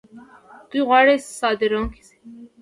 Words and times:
دوی 0.69 0.81
غواړي 0.87 1.15
صادرونکي 1.39 2.01
شي. 2.07 2.17